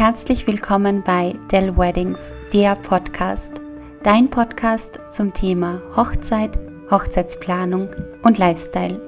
[0.00, 3.60] Herzlich willkommen bei Dell Weddings, der Podcast.
[4.02, 6.58] Dein Podcast zum Thema Hochzeit,
[6.90, 7.90] Hochzeitsplanung
[8.22, 8.98] und Lifestyle.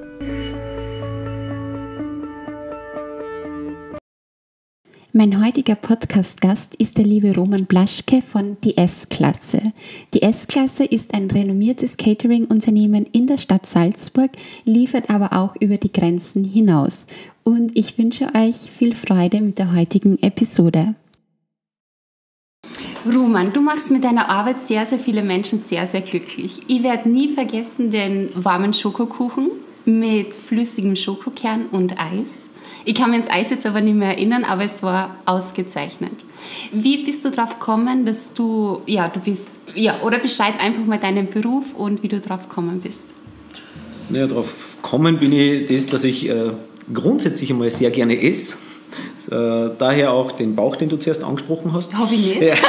[5.14, 9.72] Mein heutiger Podcast-Gast ist der liebe Roman Blaschke von Die S-Klasse.
[10.14, 14.30] Die S-Klasse ist ein renommiertes Catering-Unternehmen in der Stadt Salzburg,
[14.64, 17.06] liefert aber auch über die Grenzen hinaus.
[17.44, 20.94] Und ich wünsche euch viel Freude mit der heutigen Episode.
[23.04, 26.60] Roman, du machst mit deiner Arbeit sehr, sehr viele Menschen sehr, sehr glücklich.
[26.68, 29.50] Ich werde nie vergessen den warmen Schokokuchen
[29.84, 32.48] mit flüssigem Schokokern und Eis.
[32.84, 36.12] Ich kann mich ins Eis jetzt aber nicht mehr erinnern, aber es war ausgezeichnet.
[36.72, 40.98] Wie bist du darauf gekommen, dass du, ja, du bist, ja, oder beschreib einfach mal
[40.98, 43.04] deinen Beruf und wie du drauf gekommen bist.
[44.08, 46.50] Naja, drauf gekommen bin ich das, dass ich äh,
[46.92, 48.56] grundsätzlich einmal sehr gerne esse.
[49.30, 51.94] Äh, daher auch den Bauch, den du zuerst angesprochen hast.
[51.94, 52.42] Habe ich nicht.
[52.42, 52.54] Ja.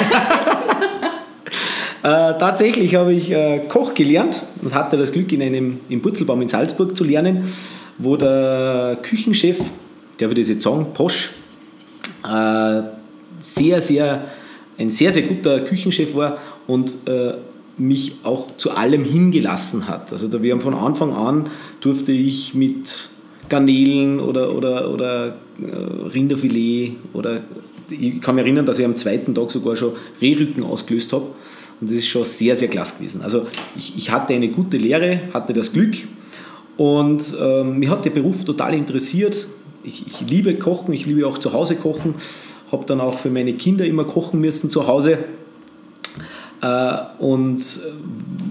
[2.06, 6.42] Äh, tatsächlich habe ich äh, Koch gelernt und hatte das Glück, in einem im Purzelbaum
[6.42, 7.48] in Salzburg zu lernen,
[7.98, 9.60] wo der Küchenchef
[10.18, 11.32] darf ich das jetzt sagen, Posch,
[12.24, 12.82] äh,
[13.42, 14.26] sehr, sehr,
[14.78, 17.34] ein sehr, sehr guter Küchenchef war und äh,
[17.78, 20.12] mich auch zu allem hingelassen hat.
[20.14, 21.50] Also da wir haben von Anfang an
[21.82, 23.10] durfte ich mit
[23.50, 27.42] Garnelen oder, oder, oder äh, Rinderfilet oder
[27.90, 31.26] ich kann mich erinnern, dass ich am zweiten Tag sogar schon Rehrücken ausgelöst habe.
[31.80, 33.22] Und das ist schon sehr, sehr klasse gewesen.
[33.22, 35.96] Also ich, ich hatte eine gute Lehre, hatte das Glück
[36.78, 39.48] und ähm, mich hat der Beruf total interessiert
[39.84, 42.16] ich, ich liebe Kochen, ich liebe auch zu Hause kochen,
[42.72, 45.20] habe dann auch für meine Kinder immer kochen müssen zu Hause
[46.62, 48.43] äh, und äh,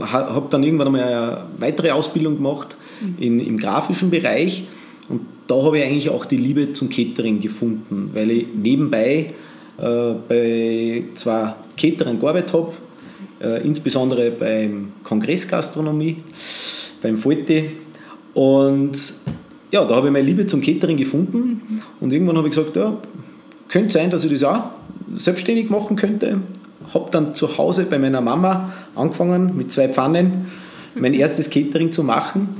[0.00, 2.76] habe dann irgendwann einmal eine weitere Ausbildung gemacht
[3.18, 4.64] in, im grafischen Bereich.
[5.08, 9.34] Und da habe ich eigentlich auch die Liebe zum Catering gefunden, weil ich nebenbei
[9.78, 12.72] äh, bei zwei Caterern gearbeitet habe,
[13.40, 16.16] äh, insbesondere beim Kongressgastronomie,
[17.02, 17.64] beim Falte
[18.34, 18.96] und
[19.70, 21.82] ja, da habe ich meine Liebe zum Catering gefunden.
[22.00, 22.96] Und irgendwann habe ich gesagt, ja,
[23.68, 24.70] könnte sein, dass ich das auch
[25.16, 26.40] selbstständig machen könnte.
[26.94, 30.46] Habe dann zu Hause bei meiner Mama angefangen mit zwei Pfannen
[30.94, 32.56] mein erstes Catering zu machen.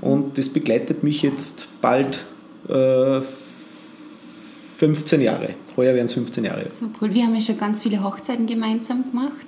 [0.00, 2.24] Und das begleitet mich jetzt bald
[2.68, 3.20] äh,
[4.80, 5.56] 15 Jahre.
[5.76, 6.64] Heuer werden es 15 Jahre.
[6.80, 7.12] So cool.
[7.12, 9.46] Wir haben ja schon ganz viele Hochzeiten gemeinsam gemacht.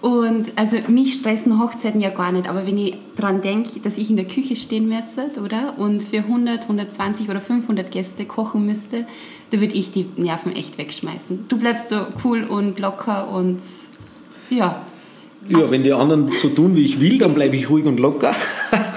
[0.00, 2.48] Und also mich stressen Hochzeiten ja gar nicht.
[2.48, 5.78] Aber wenn ich daran denke, dass ich in der Küche stehen müsste, oder?
[5.78, 9.06] Und für 100, 120 oder 500 Gäste kochen müsste,
[9.50, 11.44] da würde ich die Nerven echt wegschmeißen.
[11.46, 13.60] Du bleibst so cool und locker und
[14.50, 14.84] ja.
[15.48, 18.34] Ja, wenn die anderen so tun, wie ich will, dann bleibe ich ruhig und locker.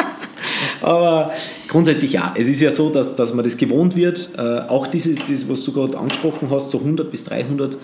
[0.85, 1.31] Aber
[1.68, 2.35] grundsätzlich ja.
[2.38, 4.29] Es ist ja so, dass, dass man das gewohnt wird.
[4.38, 7.75] Äh, auch dieses, das, was du gerade angesprochen hast, so 100 bis 300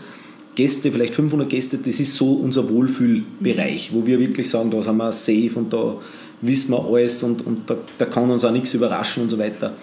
[0.53, 4.97] Gäste, vielleicht 500 Gäste, das ist so unser Wohlfühlbereich, wo wir wirklich sagen, da sind
[4.97, 5.95] wir safe und da
[6.41, 9.73] wissen wir alles und, und da, da kann uns auch nichts überraschen und so weiter.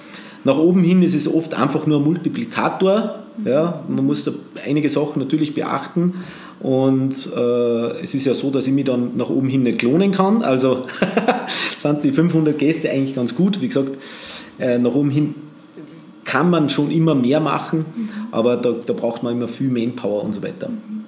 [0.44, 3.21] Nach oben hin ist es oft einfach nur ein Multiplikator.
[3.44, 4.32] Ja, man muss da
[4.66, 6.15] einige Sachen natürlich beachten.
[6.60, 10.10] Und äh, es ist ja so, dass ich mich dann nach oben hin nicht klonen
[10.10, 10.43] kann.
[10.43, 10.87] Also
[11.78, 13.60] sind die 500 Gäste eigentlich ganz gut.
[13.60, 13.93] Wie gesagt,
[14.59, 15.34] äh, nach oben hin
[16.25, 18.09] kann man schon immer mehr machen, mhm.
[18.32, 20.69] aber da, da, braucht man immer viel Manpower und so weiter.
[20.69, 21.05] Mhm.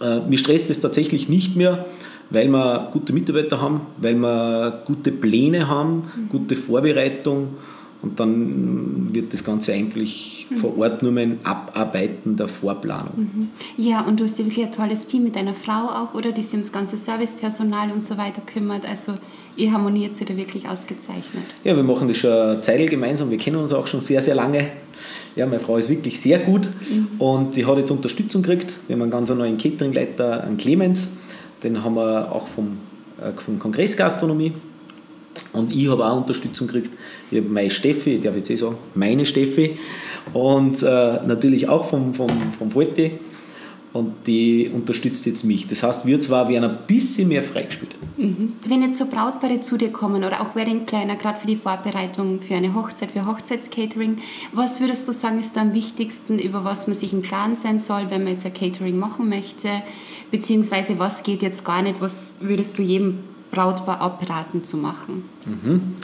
[0.00, 1.84] Äh, mich stresst es tatsächlich nicht mehr,
[2.30, 6.28] weil wir gute Mitarbeiter haben, weil wir gute Pläne haben, mhm.
[6.28, 7.48] gute Vorbereitung
[8.02, 10.56] und dann wird das Ganze eigentlich mhm.
[10.56, 13.12] vor Ort nur ein Abarbeiten der Vorplanung.
[13.16, 13.48] Mhm.
[13.76, 16.32] Ja, und du hast ja wirklich ein tolles Team mit deiner Frau auch, oder?
[16.32, 18.84] Die sich ums ganze Servicepersonal und so weiter kümmert.
[18.84, 19.14] Also
[19.56, 21.44] ihr harmoniert sie da wirklich ausgezeichnet.
[21.62, 23.30] Ja, wir machen das schon eine Zeit gemeinsam.
[23.30, 24.66] Wir kennen uns auch schon sehr, sehr lange.
[25.36, 27.08] Ja, meine Frau ist wirklich sehr gut mhm.
[27.20, 28.78] und die hat jetzt Unterstützung gekriegt.
[28.88, 31.12] Wir haben einen ganz neuen Cateringleiter, einen Clemens.
[31.62, 32.78] Den haben wir auch vom,
[33.20, 34.52] äh, vom Kongress Gastronomie
[35.52, 36.90] und ich habe auch Unterstützung gekriegt.
[37.30, 39.78] Ich habe meine Steffi, ich darf jetzt eh sagen, meine Steffi.
[40.32, 43.12] Und äh, natürlich auch vom, vom, vom Volte.
[43.92, 45.66] Und die unterstützt jetzt mich.
[45.66, 47.94] Das heißt, wir zwar werden ein bisschen mehr freigespielt.
[48.16, 48.54] Mhm.
[48.66, 52.40] Wenn jetzt so Brautpaare zu dir kommen oder auch Wedding Planner, gerade für die Vorbereitung
[52.40, 54.16] für eine Hochzeit, für Hochzeitscatering,
[54.52, 57.80] was würdest du sagen, ist da am wichtigsten, über was man sich im Klaren sein
[57.80, 59.68] soll, wenn man jetzt ein Catering machen möchte?
[60.30, 62.00] Beziehungsweise was geht jetzt gar nicht?
[62.00, 63.18] Was würdest du jedem
[63.52, 65.24] Brautpaar abraten zu machen?
[65.44, 65.94] Mhm.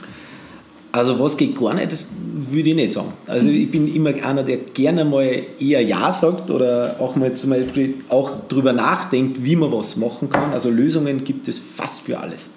[0.91, 3.13] Also was geht gar nicht, würde ich nicht sagen.
[3.27, 3.55] Also mhm.
[3.55, 7.95] ich bin immer einer, der gerne mal eher Ja sagt oder auch mal zum Beispiel
[8.09, 10.53] auch darüber nachdenkt, wie man was machen kann.
[10.53, 12.51] Also Lösungen gibt es fast für alles.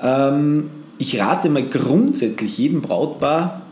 [0.00, 3.62] Ähm, ich rate mal grundsätzlich jedem Brautpaar,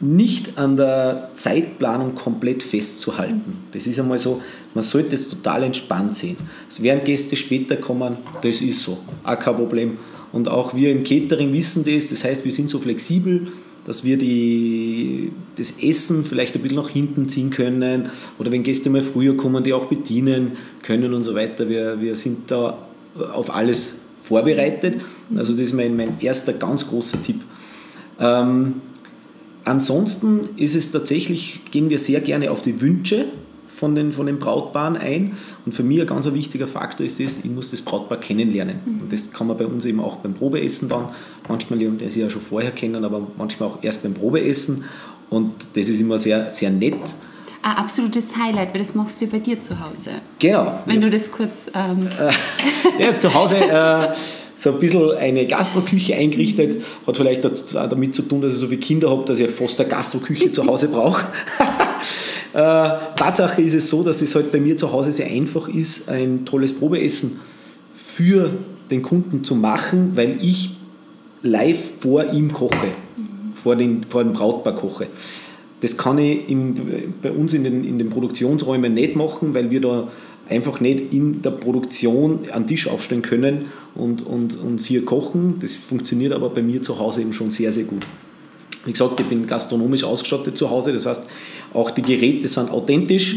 [0.00, 3.56] nicht an der Zeitplanung komplett festzuhalten.
[3.72, 4.42] Das ist einmal so,
[4.74, 6.36] man sollte es total entspannt sehen.
[6.68, 9.98] Es werden Gäste später kommen, das ist so, auch kein Problem.
[10.32, 13.48] Und auch wir im Catering wissen das, das heißt, wir sind so flexibel,
[13.86, 18.90] dass wir die, das Essen vielleicht ein bisschen nach hinten ziehen können oder wenn Gäste
[18.90, 20.52] mal früher kommen, die auch bedienen
[20.82, 21.68] können und so weiter.
[21.68, 22.86] Wir, wir sind da
[23.32, 25.00] auf alles vorbereitet.
[25.36, 27.42] Also das ist mein, mein erster ganz großer Tipp.
[28.18, 28.80] Ähm,
[29.66, 33.26] ansonsten ist es tatsächlich, gehen wir sehr gerne auf die Wünsche
[33.68, 35.36] von den, von den Brautpaaren ein.
[35.66, 38.80] Und für mich ein ganz wichtiger Faktor ist das, ich muss das Brautpaar kennenlernen.
[38.84, 39.00] Mhm.
[39.02, 41.10] Und das kann man bei uns eben auch beim Probeessen dann.
[41.48, 44.84] Manchmal lernt man sie ja schon vorher kennen, aber manchmal auch erst beim Probeessen.
[45.28, 46.94] Und das ist immer sehr, sehr nett.
[47.62, 50.10] Ein absolutes Highlight, weil das machst du bei dir zu Hause.
[50.38, 50.78] Genau.
[50.86, 51.70] Wenn du das kurz.
[51.74, 53.56] Ähm äh, ja, zu Hause.
[53.56, 54.14] Äh,
[54.56, 56.82] so ein bisschen eine Gastroküche eingerichtet.
[57.06, 57.44] Hat vielleicht
[57.74, 60.66] damit zu tun, dass ich so viele Kinder habe, dass ich fast eine Gastroküche zu
[60.66, 61.26] Hause brauche.
[62.54, 62.58] Äh,
[63.16, 66.46] Tatsache ist es so, dass es halt bei mir zu Hause sehr einfach ist, ein
[66.46, 67.38] tolles Probeessen
[67.94, 68.50] für
[68.90, 70.70] den Kunden zu machen, weil ich
[71.42, 72.92] live vor ihm koche,
[73.54, 75.08] vor, den, vor dem Brautpaar koche.
[75.80, 79.82] Das kann ich im, bei uns in den, in den Produktionsräumen nicht machen, weil wir
[79.82, 80.08] da
[80.48, 85.58] einfach nicht in der Produktion an Tisch aufstellen können und, und, und hier kochen.
[85.60, 88.06] Das funktioniert aber bei mir zu Hause eben schon sehr, sehr gut.
[88.84, 91.24] Wie gesagt, ich bin gastronomisch ausgestattet zu Hause, das heißt,
[91.74, 93.36] auch die Geräte sind authentisch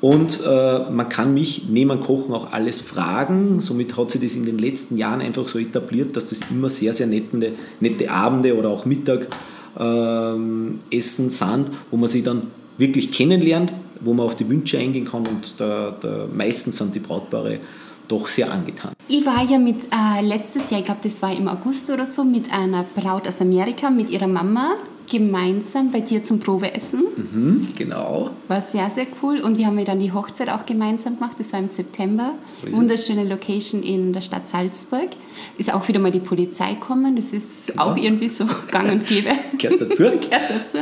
[0.00, 3.60] und äh, man kann mich neben Kochen auch alles fragen.
[3.60, 6.92] Somit hat sich das in den letzten Jahren einfach so etabliert, dass das immer sehr,
[6.92, 12.42] sehr nette, nette Abende oder auch Mittagessen äh, sind, wo man sich dann
[12.78, 17.00] wirklich kennenlernt, wo man auf die Wünsche eingehen kann und da, da meistens sind die
[17.00, 17.60] Brautpaare
[18.08, 18.92] doch sehr angetan.
[19.06, 22.24] Ich war ja mit äh, letztes Jahr, ich glaube, das war im August oder so,
[22.24, 24.74] mit einer Braut aus Amerika, mit ihrer Mama
[25.10, 27.04] gemeinsam bei dir zum Probeessen.
[27.16, 28.30] Mhm, genau.
[28.46, 29.40] War sehr, sehr cool.
[29.40, 31.36] Und wir haben ja dann die Hochzeit auch gemeinsam gemacht.
[31.38, 32.34] Das war im September.
[32.62, 33.28] So Wunderschöne es.
[33.28, 35.08] Location in der Stadt Salzburg.
[35.56, 37.16] Ist auch wieder mal die Polizei gekommen.
[37.16, 37.82] Das ist ja.
[37.82, 39.30] auch irgendwie so gang und gäbe.
[39.56, 40.02] Gehört dazu.
[40.02, 40.78] Gehört dazu.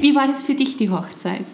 [0.00, 1.44] Wie war das für dich, die Hochzeit?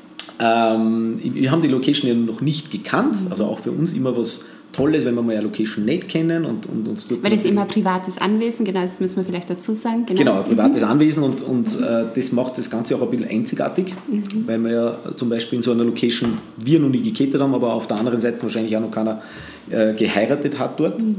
[0.40, 3.16] Ähm, wir haben die Location ja noch nicht gekannt.
[3.30, 6.66] Also auch für uns immer was Tolles, wenn wir mal eine Location nicht kennen und,
[6.66, 7.22] und uns dort.
[7.22, 10.04] Weil das immer ein privates Anwesen, genau, das müssen wir vielleicht dazu sagen.
[10.06, 10.88] Genau, genau ein privates mhm.
[10.88, 14.46] Anwesen und, und äh, das macht das Ganze auch ein bisschen einzigartig, mhm.
[14.46, 17.72] weil wir ja zum Beispiel in so einer Location wir noch nie gekettet haben, aber
[17.72, 19.22] auf der anderen Seite wahrscheinlich auch noch keiner
[19.70, 21.02] äh, geheiratet hat dort.
[21.02, 21.16] Mhm.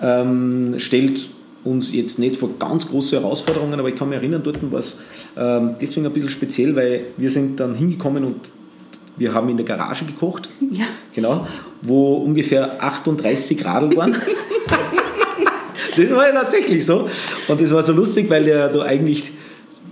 [0.00, 1.28] Ähm, stellt
[1.66, 4.98] uns jetzt nicht vor ganz große Herausforderungen, aber ich kann mich erinnern, dort war es
[5.36, 8.52] ähm, deswegen ein bisschen speziell, weil wir sind dann hingekommen und
[9.16, 10.84] wir haben in der Garage gekocht, ja.
[11.14, 11.46] genau,
[11.82, 14.14] wo ungefähr 38 Radl waren.
[15.96, 17.08] das war ja tatsächlich so.
[17.48, 19.32] Und das war so lustig, weil ja da eigentlich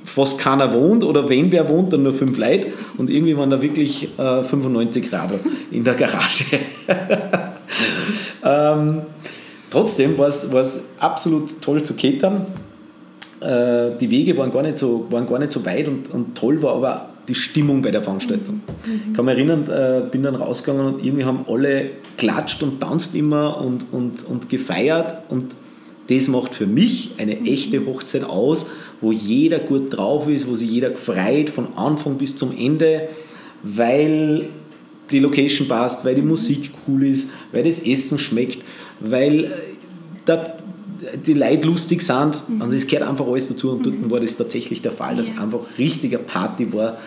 [0.04, 3.60] fast keiner wohnt oder wenn wer wohnt, dann nur fünf Leute und irgendwie waren da
[3.60, 5.40] wirklich äh, 95 Radl
[5.72, 6.44] in der Garage.
[8.44, 9.02] ähm,
[9.74, 12.46] trotzdem war es absolut toll zu ketern.
[13.40, 16.62] Äh, die Wege waren gar nicht so, waren gar nicht so weit und, und toll
[16.62, 18.60] war aber die Stimmung bei der Veranstaltung.
[18.86, 19.02] Mhm.
[19.08, 23.16] Ich kann mich erinnern, äh, bin dann rausgegangen und irgendwie haben alle klatscht und tanzt
[23.16, 25.46] immer und, und, und gefeiert und
[26.08, 27.46] das macht für mich eine mhm.
[27.46, 28.66] echte Hochzeit aus,
[29.00, 33.08] wo jeder gut drauf ist, wo sich jeder freut von Anfang bis zum Ende,
[33.64, 34.46] weil
[35.10, 38.62] die Location passt, weil die Musik cool ist, weil das Essen schmeckt,
[39.10, 39.48] weil äh,
[40.24, 40.54] da
[41.26, 42.42] die Leute lustig sind.
[42.60, 45.78] Also es gehört einfach alles dazu und dort war das tatsächlich der Fall, dass einfach
[45.78, 46.98] richtiger Party war.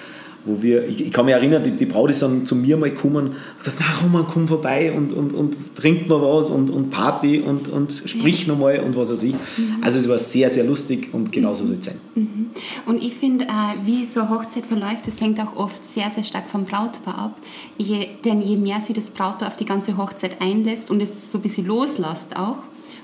[0.47, 2.89] Wo wir, ich, ich kann mich erinnern, die, die Braut ist dann zu mir mal
[2.89, 6.89] gekommen und gesagt, na Roman, komm vorbei und, und, und trinkt mal was und, und
[6.89, 8.53] Party und, und sprich ja.
[8.53, 9.33] nochmal und was weiß ich.
[9.33, 9.77] Mhm.
[9.81, 11.99] Also es war sehr, sehr lustig und genauso soll es sein.
[12.15, 12.47] Mhm.
[12.85, 16.23] Und ich finde, äh, wie so eine Hochzeit verläuft, das hängt auch oft sehr, sehr
[16.23, 17.37] stark vom Brautpaar ab.
[17.77, 21.37] Je, denn je mehr sich das Brautpaar auf die ganze Hochzeit einlässt und es so
[21.39, 22.57] ein bisschen loslässt auch,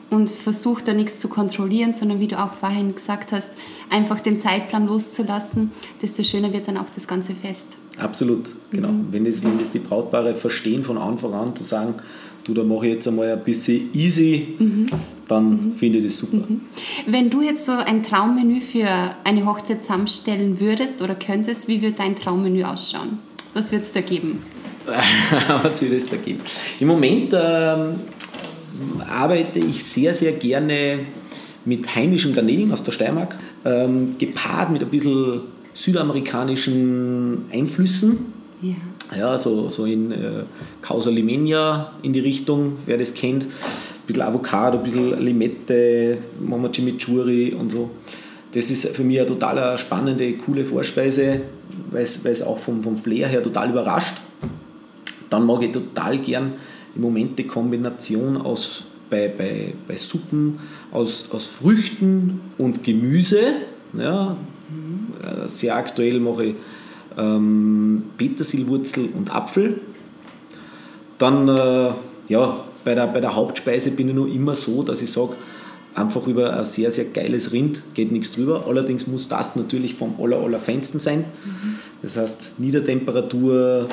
[0.10, 3.50] und versucht da nichts zu kontrollieren, sondern wie du auch vorhin gesagt hast,
[3.90, 7.78] einfach den Zeitplan loszulassen, desto schöner wird dann auch das ganze Fest.
[7.98, 8.90] Absolut, genau.
[8.90, 9.08] Mhm.
[9.12, 11.96] Wenn, das, wenn das die Brautpaare verstehen von Anfang an, zu sagen,
[12.44, 14.88] du, da mache ich jetzt einmal ein bisschen easy, mhm.
[15.28, 15.74] dann mhm.
[15.76, 16.46] finde ich das super.
[16.48, 16.62] Mhm.
[17.06, 21.96] Wenn du jetzt so ein Traummenü für eine Hochzeit zusammenstellen würdest oder könntest, wie würde
[21.98, 23.20] dein Traummenü ausschauen?
[23.54, 24.44] Was wird es da geben?
[25.64, 26.42] Was würde es da geben?
[26.80, 27.96] Im Moment ähm,
[29.08, 31.00] arbeite ich sehr, sehr gerne
[31.66, 35.42] mit heimischen Garnelen aus der Steiermark, ähm, gepaart mit ein bisschen
[35.74, 38.34] südamerikanischen Einflüssen.
[38.62, 38.76] Ja.
[39.18, 40.44] Ja, so, so in äh,
[40.82, 43.44] Causa Limenia in die Richtung, wer das kennt.
[43.44, 43.50] Ein
[44.08, 47.92] bisschen Avocado, ein bisschen Limette, Mama Chimichurri und so.
[48.54, 51.42] das ist für mich eine total spannende, coole Vorspeise,
[51.92, 54.16] weil es auch vom, vom Flair her total überrascht.
[55.30, 56.54] Dann mag ich total gern
[56.96, 60.60] im Moment die Kombination aus, bei, bei, bei Suppen
[60.92, 63.42] aus, aus Früchten und Gemüse.
[63.98, 64.38] Ja,
[64.70, 65.48] mhm.
[65.48, 66.56] Sehr aktuell mache ich
[67.18, 69.80] ähm, Petersilwurzel und Apfel.
[71.18, 71.92] Dann äh,
[72.28, 75.34] ja, bei, der, bei der Hauptspeise bin ich nur immer so, dass ich sage,
[75.96, 78.66] einfach über ein sehr, sehr geiles Rind geht nichts drüber.
[78.68, 81.20] Allerdings muss das natürlich vom aller, aller Feinsten sein.
[81.20, 81.76] Mhm.
[82.02, 83.88] Das heißt, Niedertemperatur,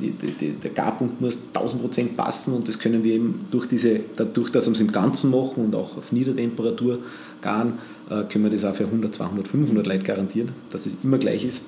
[0.00, 4.50] die, die, der Garpunkt muss 1000% passen und das können wir eben durch diese, dadurch,
[4.50, 6.98] dass wir es im Ganzen machen und auch auf Niedertemperatur
[7.40, 7.78] garen,
[8.10, 11.44] äh, können wir das auch für 100, 200, 500 Leute garantieren, dass das immer gleich
[11.44, 11.62] ist.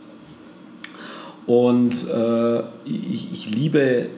[1.47, 4.09] Und äh, ich, ich liebe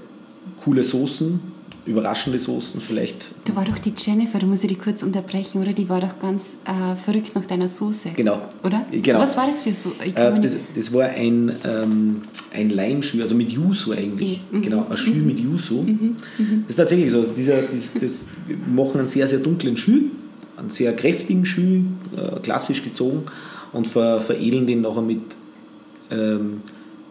[0.62, 1.40] coole Soßen,
[1.84, 3.32] überraschende Soßen vielleicht.
[3.44, 5.72] Da war doch die Jennifer, da muss ich dich kurz unterbrechen, oder?
[5.72, 8.10] Die war doch ganz äh, verrückt nach deiner Soße.
[8.16, 8.40] Genau.
[8.62, 8.86] Oder?
[8.90, 9.18] Genau.
[9.18, 9.92] Was war das für so?
[10.02, 12.22] Äh, das, das, war ein, ähm,
[12.54, 14.40] ein Leimschü, also mit Yuzu eigentlich.
[14.50, 14.62] Mhm.
[14.62, 15.26] Genau, ein Schü mhm.
[15.26, 15.82] mit Yuzu.
[15.82, 16.16] Mhm.
[16.38, 16.62] mhm.
[16.66, 17.18] Das ist tatsächlich so.
[17.18, 20.04] Also dieser, das, das, wir machen einen sehr, sehr dunklen Schü,
[20.56, 21.82] einen sehr kräftigen Schü,
[22.16, 23.24] äh, klassisch gezogen
[23.72, 25.20] und ver, veredeln den nachher mit
[26.12, 26.60] ähm,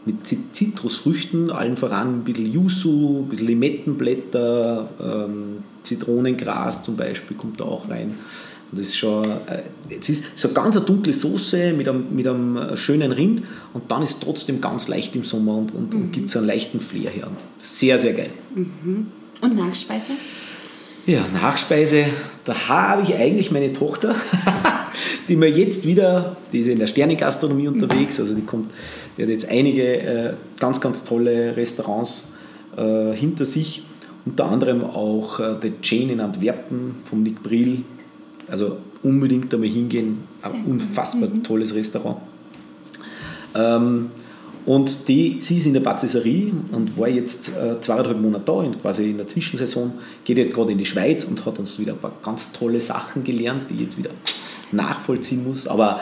[0.05, 7.59] mit Zitrusfrüchten, allen voran ein bisschen Yuzu, ein bisschen Limettenblätter, ähm, Zitronengras zum Beispiel kommt
[7.59, 8.15] da auch rein.
[8.71, 12.27] Und das ist schon, äh, es ist so ganz eine dunkle Soße mit einem, mit
[12.27, 13.43] einem schönen Rind
[13.73, 16.01] und dann ist es trotzdem ganz leicht im Sommer und, und, mhm.
[16.01, 17.27] und gibt so einen leichten Flair her.
[17.59, 18.31] Sehr, sehr geil.
[18.55, 19.07] Mhm.
[19.41, 20.13] Und Nachspeise?
[21.05, 22.05] Ja, Nachspeise,
[22.45, 24.15] da habe ich eigentlich meine Tochter,
[25.31, 28.69] die mir jetzt wieder, die ist in der Sternegastronomie unterwegs, also die kommt
[29.17, 32.31] die hat jetzt einige äh, ganz, ganz tolle Restaurants
[32.75, 33.83] äh, hinter sich.
[34.25, 37.83] Unter anderem auch äh, The Chain in Antwerpen vom Nick Brill.
[38.49, 40.19] Also unbedingt einmal hingehen.
[40.41, 41.43] Ein unfassbar mhm.
[41.43, 42.17] tolles Restaurant.
[43.55, 44.11] Ähm,
[44.65, 48.79] und die, sie ist in der Patisserie und war jetzt äh, zweieinhalb Monate da, in,
[48.79, 51.99] quasi in der Zwischensaison, geht jetzt gerade in die Schweiz und hat uns wieder ein
[51.99, 54.11] paar ganz tolle Sachen gelernt, die jetzt wieder
[54.73, 55.67] nachvollziehen muss.
[55.67, 56.01] Aber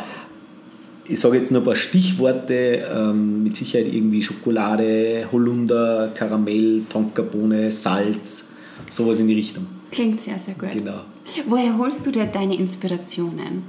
[1.09, 7.71] ich sage jetzt nur ein paar Stichworte, ähm, mit Sicherheit irgendwie Schokolade, Holunder, Karamell, Tonkabohne,
[7.71, 8.53] Salz,
[8.89, 9.65] sowas in die Richtung.
[9.91, 10.71] Klingt sehr, sehr gut.
[10.71, 11.01] Genau.
[11.47, 13.63] Woher holst du dir deine Inspirationen?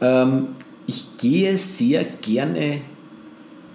[0.00, 0.48] Ähm,
[0.86, 2.80] ich gehe sehr gerne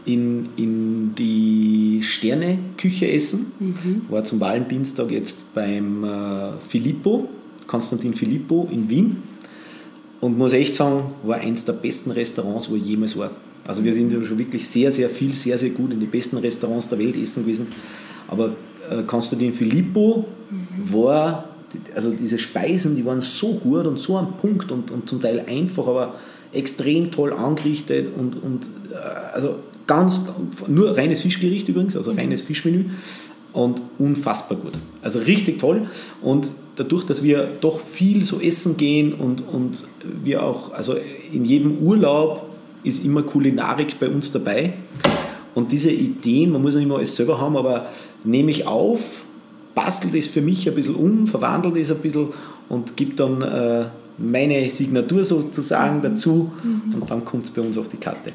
[0.05, 3.51] in, in die Sterneküche essen.
[3.59, 4.01] Mhm.
[4.09, 7.29] War zum Valentinstag jetzt beim äh, Filippo,
[7.67, 9.32] Konstantin Filippo in Wien
[10.23, 13.31] und muss echt sagen, war eins der besten Restaurants, wo ich jemals war.
[13.67, 16.37] Also wir sind ja schon wirklich sehr, sehr viel, sehr, sehr gut in die besten
[16.37, 17.67] Restaurants der Welt essen gewesen.
[18.29, 18.55] Aber
[18.89, 20.93] äh, Konstantin Filippo mhm.
[20.93, 21.49] war,
[21.93, 25.43] also diese Speisen, die waren so gut und so am Punkt und, und zum Teil
[25.45, 26.15] einfach, aber
[26.53, 28.95] extrem toll angerichtet und, und äh,
[29.33, 29.55] also
[29.87, 30.21] ganz,
[30.69, 32.85] nur reines Fischgericht übrigens, also reines Fischmenü
[33.51, 34.73] und unfassbar gut.
[35.01, 35.81] Also richtig toll
[36.21, 39.83] und dadurch, dass wir doch viel so essen gehen und, und
[40.23, 40.95] wir auch, also
[41.31, 42.49] in jedem Urlaub
[42.83, 44.73] ist immer Kulinarik bei uns dabei.
[45.55, 47.87] Und diese Ideen, man muss nicht immer alles selber haben, aber
[48.23, 49.23] nehme ich auf,
[49.75, 52.29] bastelt es für mich ein bisschen um, verwandelt es ein bisschen
[52.69, 53.85] und gibt dann äh,
[54.17, 56.95] meine Signatur sozusagen dazu mhm.
[56.95, 58.33] und dann kommt es bei uns auf die Karte.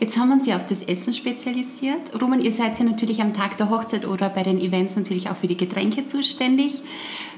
[0.00, 2.20] Jetzt haben wir uns ja auf das Essen spezialisiert.
[2.20, 5.36] Roman, ihr seid ja natürlich am Tag der Hochzeit oder bei den Events natürlich auch
[5.36, 6.82] für die Getränke zuständig.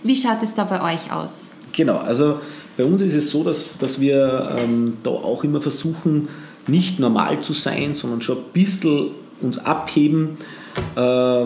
[0.02, 1.50] Wie schaut es da bei euch aus?
[1.72, 2.40] Genau, also
[2.76, 6.28] bei uns ist es so, dass, dass wir ähm, da auch immer versuchen,
[6.66, 10.36] nicht normal zu sein, sondern schon ein bisschen uns abheben.
[10.96, 11.44] Äh,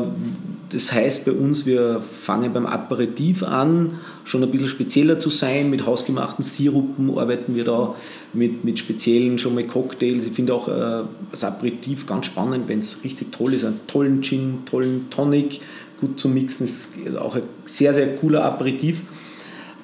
[0.70, 5.70] das heißt bei uns, wir fangen beim Aperitif an, schon ein bisschen spezieller zu sein.
[5.70, 7.94] Mit hausgemachten Sirupen arbeiten wir da,
[8.32, 10.26] mit, mit speziellen schon mal Cocktails.
[10.26, 13.64] Ich finde auch äh, das Aperitif ganz spannend, wenn es richtig toll ist.
[13.64, 15.60] Einen tollen Gin, tollen Tonic,
[16.00, 16.66] gut zu mixen.
[16.66, 19.02] Ist auch ein sehr, sehr cooler Aperitif.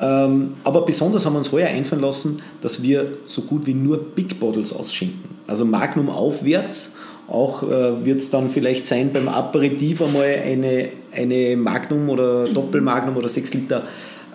[0.00, 3.98] Ähm, aber besonders haben wir uns heuer einfallen lassen, dass wir so gut wie nur
[3.98, 5.36] Big Bottles ausschenken.
[5.46, 6.96] Also Magnum aufwärts
[7.30, 13.16] auch äh, wird es dann vielleicht sein beim Aperitif einmal eine, eine Magnum oder Doppelmagnum
[13.16, 13.84] oder 6 Liter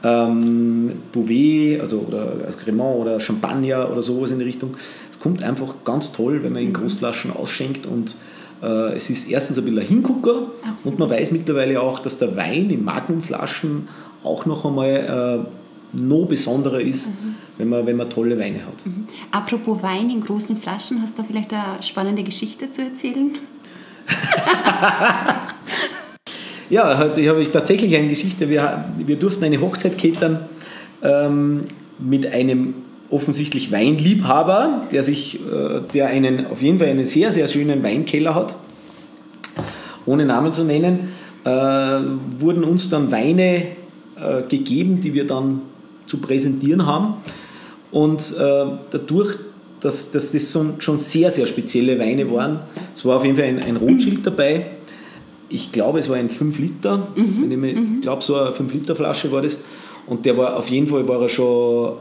[0.04, 4.76] ähm, Bouvet, also oder als Cremant oder Champagner oder sowas in die Richtung.
[5.12, 8.18] Es kommt einfach ganz toll, wenn man in Großflaschen ausschenkt und
[8.62, 10.86] äh, es ist erstens ein bisschen ein Hingucker Absolut.
[10.86, 13.88] und man weiß mittlerweile auch, dass der Wein in Magnumflaschen
[14.24, 17.36] auch noch einmal äh, noch besonderer ist, mhm.
[17.58, 18.86] wenn, man, wenn man tolle Weine hat.
[18.86, 19.08] Mhm.
[19.32, 23.32] Apropos Wein in großen Flaschen, hast du vielleicht eine spannende Geschichte zu erzählen?
[26.70, 28.50] ja, heute habe ich tatsächlich eine Geschichte.
[28.50, 30.40] Wir, wir durften eine Hochzeit catern
[31.04, 31.62] ähm,
[32.00, 32.74] mit einem
[33.10, 38.34] offensichtlich Weinliebhaber, der sich, äh, der einen auf jeden Fall einen sehr, sehr schönen Weinkeller
[38.34, 38.56] hat,
[40.06, 41.10] ohne Namen zu nennen,
[41.44, 41.50] äh,
[42.38, 43.64] wurden uns dann Weine
[44.16, 45.62] äh, gegeben, die wir dann
[46.08, 47.16] zu präsentieren haben.
[47.92, 49.38] Und äh, dadurch,
[49.80, 52.62] dass, dass das schon sehr, sehr spezielle Weine waren,
[52.96, 54.66] es war auf jeden Fall ein, ein Rotschild dabei.
[55.50, 57.64] Ich glaube, es war ein 5 Liter, mhm.
[57.64, 58.02] ich mhm.
[58.02, 59.60] glaube, so eine 5 Liter Flasche war das.
[60.08, 61.94] Und der war auf jeden Fall war er schon,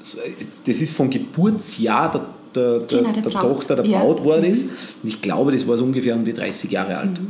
[0.00, 2.10] das ist vom Geburtsjahr
[2.54, 4.26] der, der, genau, der, der Tochter, der Braut ja.
[4.26, 4.64] war das.
[4.64, 4.70] Mhm.
[5.02, 7.20] Und ich glaube, das war so ungefähr um die 30 Jahre alt.
[7.20, 7.28] Mhm.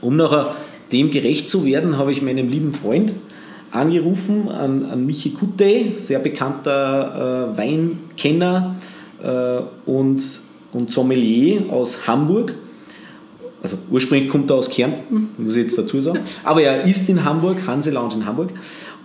[0.00, 0.54] Um nachher
[0.92, 3.14] dem gerecht zu werden, habe ich meinem lieben Freund
[3.70, 8.76] angerufen, an, an Michi Kutte, sehr bekannter äh, Weinkenner
[9.22, 10.22] äh, und,
[10.72, 12.54] und Sommelier aus Hamburg.
[13.66, 16.20] Also ursprünglich kommt er aus Kärnten, muss ich jetzt dazu sagen.
[16.44, 18.50] Aber er ist in Hamburg, Hanse Lounge in Hamburg.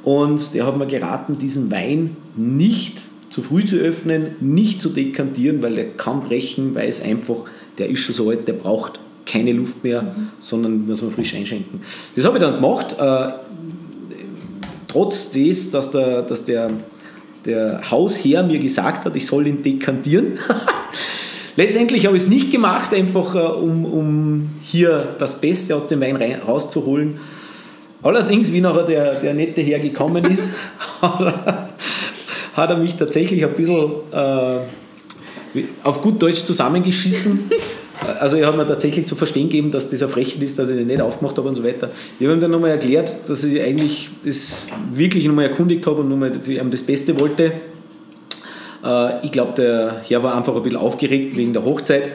[0.03, 3.01] Und der hat mir geraten, diesen Wein nicht
[3.31, 7.45] zu früh zu öffnen, nicht zu dekantieren, weil der kann brechen, weil es einfach,
[7.79, 10.29] der ist schon so alt, der braucht keine Luft mehr, mhm.
[10.39, 11.81] sondern muss man frisch einschenken.
[12.15, 13.31] Das habe ich dann gemacht, äh,
[14.87, 16.69] trotz des, dass der, dass der,
[17.45, 20.37] der Hausherr mir gesagt hat, ich soll ihn dekantieren.
[21.55, 26.01] Letztendlich habe ich es nicht gemacht, einfach äh, um, um hier das Beste aus dem
[26.01, 26.17] Wein
[26.47, 27.19] rauszuholen.
[28.03, 30.49] Allerdings, wie nachher der, der nette Herr gekommen ist,
[31.01, 34.59] hat er mich tatsächlich ein bisschen äh,
[35.83, 37.51] auf gut Deutsch zusammengeschissen.
[38.19, 40.87] Also er hat mir tatsächlich zu verstehen gegeben, dass dieser Frechheit ist, dass ich den
[40.87, 41.91] nicht aufgemacht habe und so weiter.
[42.19, 46.09] Ich habe ihm dann nochmal erklärt, dass ich eigentlich das wirklich nochmal erkundigt habe und
[46.09, 46.31] nochmal
[46.71, 47.51] das Beste wollte.
[48.83, 52.09] Äh, ich glaube, der Herr war einfach ein bisschen aufgeregt wegen der Hochzeit.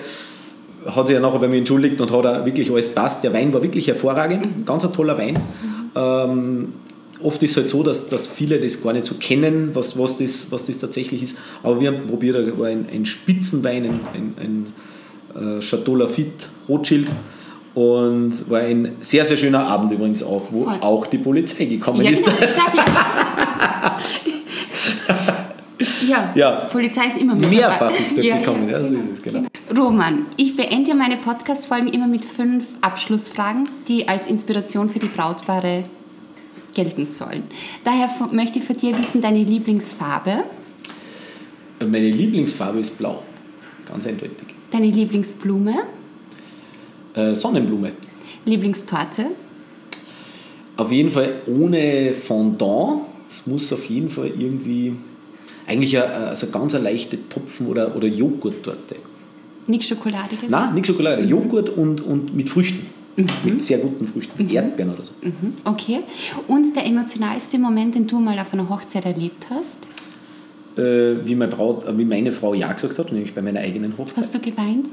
[0.87, 3.25] Hat sich ja nachher bei mir entschuldigt und hat auch wirklich alles passt.
[3.25, 5.39] Der Wein war wirklich hervorragend, ganz ein toller Wein.
[5.97, 6.73] Ähm,
[7.23, 10.19] oft ist es halt so, dass, dass viele das gar nicht so kennen, was, was,
[10.19, 11.39] das, was das tatsächlich ist.
[11.63, 14.35] Aber wir haben probiert, da war ein, ein Spitzenwein, ein, ein,
[15.37, 17.11] ein äh, Chateau Lafitte Rothschild.
[17.75, 20.79] Und war ein sehr, sehr schöner Abend übrigens auch, wo Voll.
[20.81, 22.25] auch die Polizei gekommen ja, ist.
[22.25, 22.37] Genau,
[26.09, 29.23] ja, ja, Polizei ist immer mit Mehrfach ist dort ja, gekommen, ja, so ist es,
[29.23, 29.47] genau.
[29.77, 35.85] Roman, ich beende meine Podcast-Folgen immer mit fünf Abschlussfragen, die als Inspiration für die Brautpaare
[36.75, 37.45] gelten sollen.
[37.85, 40.45] Daher möchte ich von dir wissen, deine Lieblingsfarbe?
[41.81, 43.23] Meine Lieblingsfarbe ist blau,
[43.89, 44.55] ganz eindeutig.
[44.71, 45.75] Deine Lieblingsblume?
[47.15, 47.93] Äh, Sonnenblume.
[48.45, 49.27] Lieblingstorte?
[50.77, 53.03] Auf jeden Fall ohne Fondant.
[53.31, 54.95] Es muss auf jeden Fall irgendwie,
[55.67, 58.97] eigentlich eine, also ganz eine leichte Topfen- oder, oder Joghurttorte.
[59.67, 60.49] Nichts Schokoladiges?
[60.49, 61.23] Nein, nichts Schokolade.
[61.23, 61.29] Mhm.
[61.29, 62.87] Joghurt und, und mit Früchten.
[63.17, 63.27] Mhm.
[63.45, 64.45] Mit sehr guten Früchten.
[64.45, 64.51] Mhm.
[64.51, 65.13] Erdbeeren oder so.
[65.23, 65.55] Mhm.
[65.65, 66.01] Okay.
[66.47, 70.79] Und der emotionalste Moment, den du mal auf einer Hochzeit erlebt hast?
[70.79, 73.97] Äh, wie, meine Braut, äh, wie meine Frau Ja gesagt hat, nämlich bei meiner eigenen
[73.97, 74.19] Hochzeit.
[74.19, 74.87] Hast du geweint?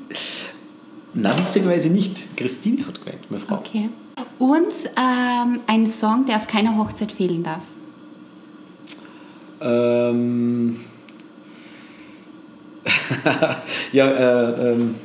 [1.14, 2.36] Nein, witzigerweise nicht.
[2.38, 3.56] Christine hat geweint, meine Frau.
[3.56, 3.90] Okay.
[4.40, 7.64] Und ähm, ein Song, der auf keiner Hochzeit fehlen darf?
[9.64, 10.78] Ähm.
[13.94, 14.96] ja, äh, ähm.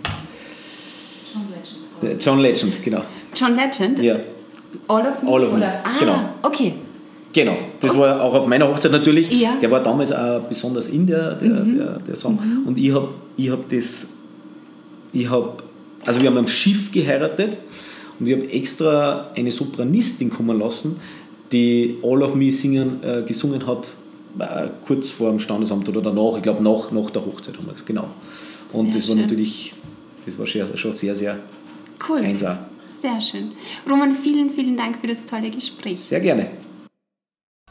[1.32, 2.24] John Legend.
[2.24, 3.02] John Legend, genau.
[3.34, 3.98] John Legend?
[4.00, 4.16] Ja.
[4.88, 5.30] All of Me?
[5.30, 5.58] All of Me.
[5.58, 5.80] Oder?
[5.84, 6.18] Ah, genau.
[6.42, 6.74] okay.
[7.32, 8.00] Genau, das okay.
[8.00, 9.30] war auch auf meiner Hochzeit natürlich.
[9.30, 9.56] Ja.
[9.60, 11.78] Der war damals auch besonders in der, der, mhm.
[11.78, 12.34] der, der Song.
[12.34, 12.66] Mhm.
[12.66, 14.08] Und ich habe ich hab das,
[15.12, 15.52] ich habe,
[16.06, 17.58] also wir haben am Schiff geheiratet
[18.18, 20.96] und ich habe extra eine Sopranistin kommen lassen,
[21.52, 23.92] die All of Me singen, äh, gesungen hat,
[24.38, 27.74] äh, kurz vor dem Standesamt oder danach, ich glaube nach, nach der Hochzeit haben wir
[27.74, 28.08] es, genau.
[28.72, 29.16] Und sehr das schön.
[29.16, 29.72] war natürlich,
[30.26, 31.38] das war schon sehr, sehr
[32.08, 32.18] cool.
[32.18, 32.58] einsam.
[32.86, 33.52] Sehr schön.
[33.88, 36.00] Roman, vielen, vielen Dank für das tolle Gespräch.
[36.00, 36.50] Sehr gerne.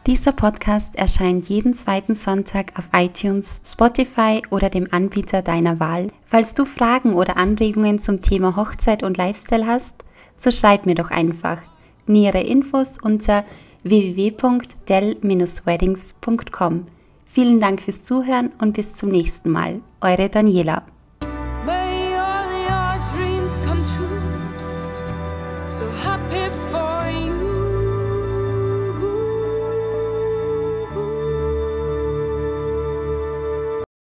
[0.07, 6.07] Dieser Podcast erscheint jeden zweiten Sonntag auf iTunes, Spotify oder dem Anbieter deiner Wahl.
[6.23, 10.05] Falls du Fragen oder Anregungen zum Thema Hochzeit und Lifestyle hast,
[10.37, 11.61] so schreib mir doch einfach.
[12.05, 13.43] Nähere Infos unter
[13.89, 16.87] www.del-weddings.com.
[17.25, 19.81] Vielen Dank fürs Zuhören und bis zum nächsten Mal.
[20.01, 20.83] Eure Daniela.